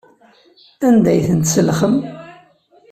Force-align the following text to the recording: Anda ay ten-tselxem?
Anda 0.87 1.09
ay 1.11 1.19
ten-tselxem? 1.27 1.95